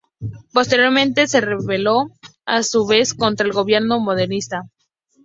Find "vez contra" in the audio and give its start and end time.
2.87-3.45